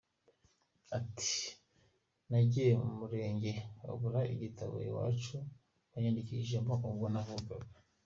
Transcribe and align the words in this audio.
Ati 0.97 1.33
«Nagiye 2.29 2.71
ku 2.81 2.87
Murenge 2.99 3.51
babura 3.85 4.19
igitabo 4.33 4.75
iwacu 4.89 5.35
banyandikishijemo 5.91 6.73
ubwo 6.89 7.05
navukaga. 7.13 7.75